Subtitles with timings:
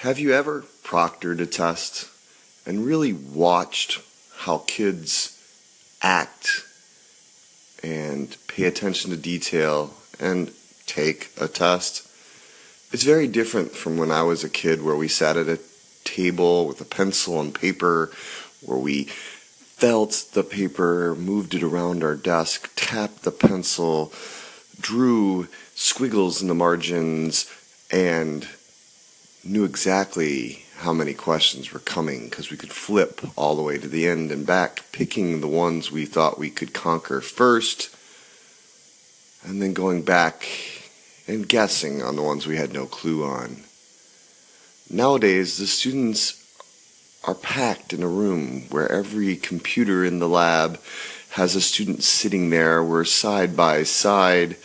[0.00, 2.10] Have you ever proctored a test
[2.66, 4.02] and really watched
[4.36, 5.42] how kids
[6.02, 6.64] act
[7.82, 10.52] and pay attention to detail and
[10.84, 12.06] take a test?
[12.92, 15.60] It's very different from when I was a kid where we sat at a
[16.04, 18.12] table with a pencil and paper,
[18.60, 24.12] where we felt the paper, moved it around our desk, tapped the pencil,
[24.78, 27.50] drew squiggles in the margins,
[27.90, 28.46] and
[29.48, 33.88] knew exactly how many questions were coming because we could flip all the way to
[33.88, 37.94] the end and back, picking the ones we thought we could conquer first,
[39.44, 40.46] and then going back
[41.26, 43.62] and guessing on the ones we had no clue on.
[44.90, 46.42] Nowadays, the students
[47.24, 50.78] are packed in a room where every computer in the lab
[51.30, 52.84] has a student sitting there.
[52.84, 54.56] We're side by side,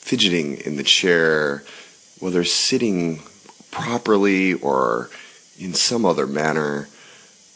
[0.00, 1.62] fidgeting in the chair,
[2.20, 3.20] whether sitting
[3.70, 5.10] properly or
[5.58, 6.88] in some other manner,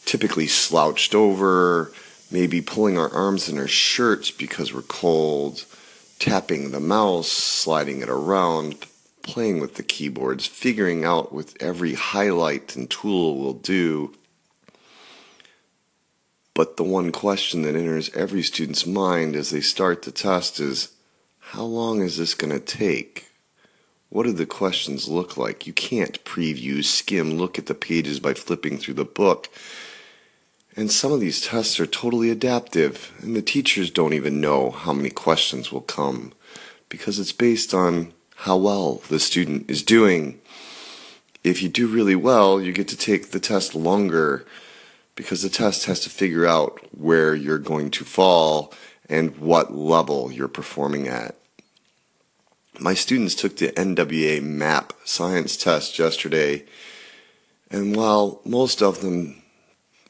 [0.05, 1.91] typically slouched over,
[2.31, 5.65] maybe pulling our arms in our shirts because we're cold,
[6.19, 8.85] tapping the mouse, sliding it around,
[9.21, 14.13] playing with the keyboards, figuring out with every highlight and tool we'll do.
[16.53, 20.93] But the one question that enters every student's mind as they start the test is
[21.39, 23.28] how long is this going to take?
[24.09, 25.67] What do the questions look like?
[25.67, 29.49] You can't preview, skim, look at the pages by flipping through the book.
[30.75, 34.93] And some of these tests are totally adaptive, and the teachers don't even know how
[34.93, 36.33] many questions will come
[36.89, 40.39] because it's based on how well the student is doing.
[41.43, 44.45] If you do really well, you get to take the test longer
[45.15, 48.73] because the test has to figure out where you're going to fall
[49.07, 51.35] and what level you're performing at.
[52.81, 56.63] My students took the NWEA MAP science test yesterday,
[57.69, 59.41] and while most of them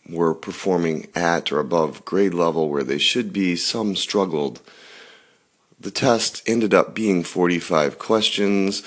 [0.08, 4.62] were performing at or above grade level where they should be, some struggled.
[5.80, 8.84] The test ended up being 45 questions.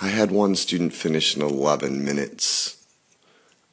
[0.00, 2.84] I had one student finish in 11 minutes.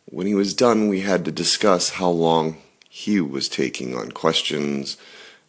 [0.06, 4.98] When he was done, we had to discuss how long he was taking on questions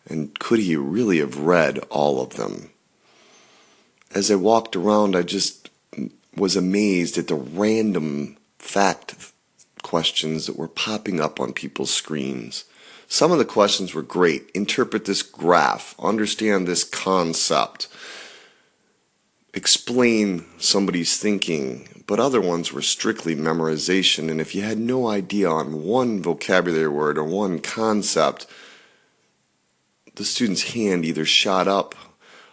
[0.06, 2.70] and could he really have read all of them
[4.14, 5.70] as I walked around, I just
[6.36, 9.32] was amazed at the random fact
[9.82, 12.64] questions that were popping up on people's screens.
[13.08, 14.50] Some of the questions were great.
[14.54, 17.88] Interpret this graph, understand this concept,
[19.52, 21.88] explain somebody's thinking.
[22.06, 24.30] But other ones were strictly memorization.
[24.30, 28.46] And if you had no idea on one vocabulary word or one concept,
[30.16, 31.94] the student's hand either shot up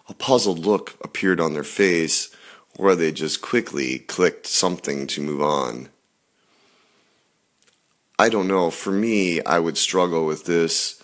[0.09, 2.35] a puzzled look appeared on their face,
[2.77, 5.89] or they just quickly clicked something to move on.
[8.19, 8.71] I don't know.
[8.71, 11.01] For me, I would struggle with this.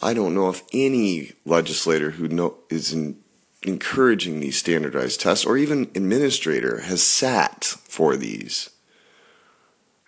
[0.00, 3.18] I don't know if any legislator who know, is in,
[3.62, 8.70] encouraging these standardized tests or even administrator has sat for these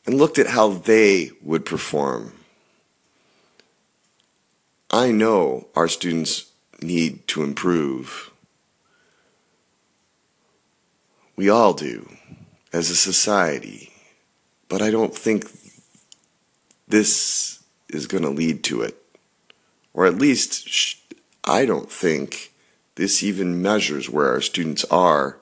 [0.06, 2.32] and looked at how they would perform.
[4.90, 6.47] I know our students
[6.80, 8.30] need to improve.
[11.36, 12.08] We all do
[12.72, 13.92] as a society,
[14.68, 15.46] but I don't think
[16.86, 18.96] this is going to lead to it.
[19.94, 20.96] Or at least,
[21.44, 22.52] I don't think
[22.96, 25.38] this even measures where our students are.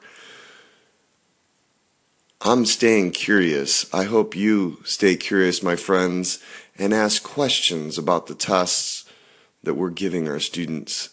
[2.43, 3.93] I'm staying curious.
[3.95, 6.39] I hope you stay curious, my friends,
[6.79, 9.05] and ask questions about the tests
[9.63, 11.11] that we're giving our students